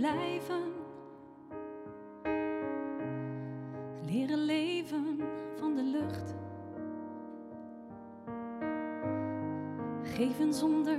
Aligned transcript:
blijven. 0.00 0.72
Leren 4.06 4.44
leven 4.44 5.18
van 5.56 5.74
de 5.74 5.82
lucht. 5.82 6.34
Geven 10.02 10.54
zonder 10.54 10.98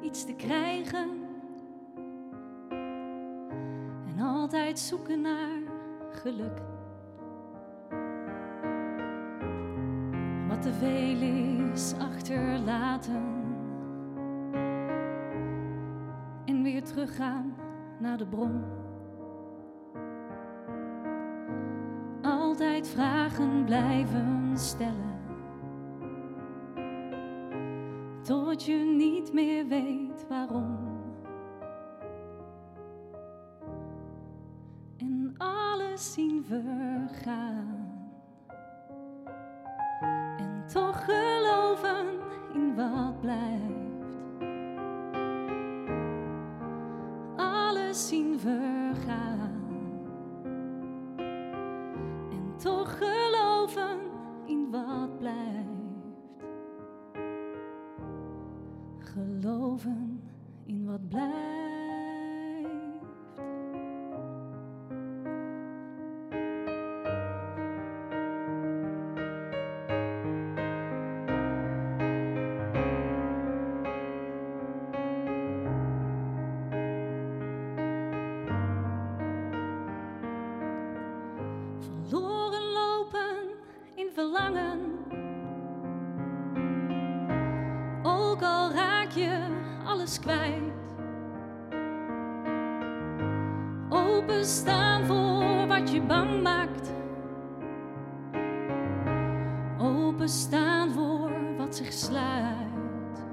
iets 0.00 0.24
te 0.24 0.34
krijgen. 0.34 1.08
En 4.06 4.20
altijd 4.20 4.78
zoeken 4.78 5.20
naar 5.20 5.60
geluk. 6.10 6.60
Wat 10.48 10.62
te 10.62 10.72
veel 10.72 11.20
is 11.72 11.94
achterlaten. 11.98 13.40
En 16.44 16.62
weer 16.62 16.84
teruggaan 16.84 17.61
naar 18.02 18.18
de 18.18 18.26
bron. 18.26 18.64
Altijd 22.22 22.88
vragen 22.88 23.64
blijven 23.64 24.50
stellen. 24.54 25.20
Tot 28.22 28.64
je 28.64 28.74
niet 28.74 29.32
meer 29.32 29.66
weet 29.66 30.26
waarom. 30.28 30.78
En 34.96 35.34
alles 35.38 36.12
zien 36.12 36.44
vergaan. 36.44 38.10
En 40.36 40.64
toch 40.72 41.04
geloven 41.04 42.06
in 42.52 42.74
wat 42.74 43.20
blijft. 43.20 43.51
Toch 52.62 52.98
geloven 52.98 54.00
in 54.46 54.70
wat 54.70 55.18
blijft. 55.18 55.68
Geloven 58.98 60.22
in 60.66 60.86
wat 60.86 61.08
blijft. 61.08 61.61
Verlangen. 84.22 84.80
Ook 88.02 88.42
al 88.42 88.72
raak 88.72 89.10
je 89.10 89.46
alles 89.84 90.20
kwijt. 90.20 90.62
Openstaan 93.88 95.04
voor 95.04 95.66
wat 95.66 95.92
je 95.92 96.02
bang 96.02 96.42
maakt. 96.42 96.92
Openstaan 99.78 100.92
voor 100.92 101.30
wat 101.56 101.76
zich 101.76 101.92
sluit. 101.92 103.24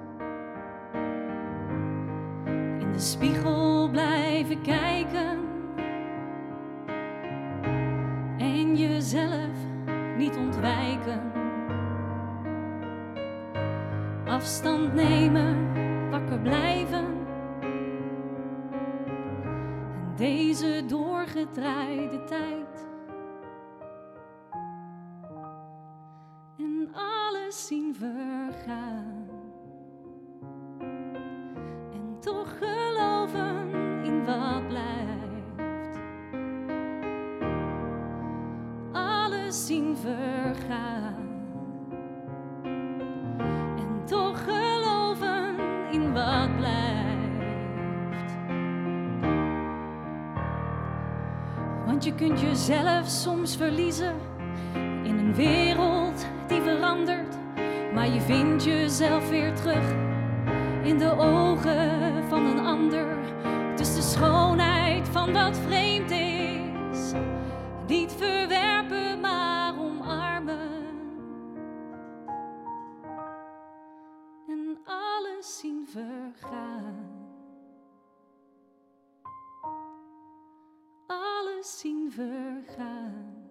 In 2.80 2.92
de 2.92 3.00
spiegel 3.00 3.90
blijven 3.90 4.62
kijken. 4.62 5.50
en 8.40 8.76
jezelf 8.76 9.49
niet 10.20 10.36
ontwijken. 10.36 11.32
Afstand 14.26 14.94
nemen, 14.94 15.72
wakker 16.10 16.40
blijven. 16.40 17.06
En 19.94 20.14
deze 20.16 20.84
doorgedraaide 20.88 22.24
tijd. 22.24 22.88
En 26.58 26.90
alles 26.94 27.68
zien 27.68 27.96
vergaan. 27.96 28.29
Zien 39.52 39.98
vergaan. 39.98 41.28
En 43.78 44.02
toch 44.06 44.44
geloven 44.44 45.56
in 45.92 46.14
wat 46.14 46.58
blijft. 46.58 47.10
Want 51.86 52.04
je 52.04 52.16
kunt 52.16 52.40
jezelf 52.42 53.08
soms 53.08 53.56
verliezen 53.56 54.16
in 55.04 55.18
een 55.18 55.34
wereld 55.36 56.26
die 56.48 56.62
verandert. 56.62 57.38
Maar 57.94 58.10
je 58.10 58.22
vindt 58.22 58.64
jezelf 58.64 59.30
weer 59.30 59.56
terug 59.56 59.94
in 60.84 60.98
de 60.98 61.18
ogen 61.18 62.24
van 62.28 62.46
een 62.46 62.60
ander. 62.60 63.18
Is 63.78 63.96
de 63.96 64.02
schoonheid 64.02 65.08
van 65.10 65.34
wat 65.34 65.58
vreemd 65.58 66.12
is. 66.12 67.14
Niet 67.90 68.12
verwerpen, 68.12 69.20
maar 69.20 69.80
omarmen. 69.80 70.86
En 74.48 74.78
alles 74.86 75.60
zien 75.60 75.88
vergaan. 75.88 77.28
Alles 81.08 81.80
zien 81.80 82.12
vergaan. 82.12 83.48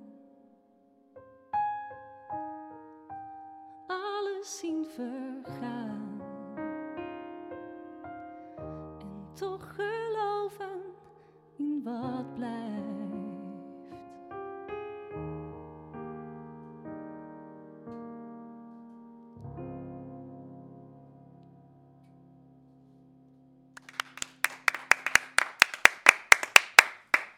Alles 3.87 4.59
zien 4.59 4.87
vergaan. 4.87 6.23
En 8.99 9.29
toch 9.35 9.75
geloven 9.75 10.83
in 11.57 11.81
wat 11.85 12.35
blijft. 12.35 12.78